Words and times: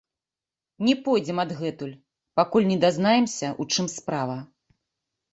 Не 0.85 0.93
пойдзем 1.07 1.41
адгэтуль, 1.43 1.91
пакуль 2.41 2.65
не 2.69 2.77
дазнаемся, 2.85 3.47
у 3.65 3.67
чым 3.75 3.85
справа. 3.97 4.39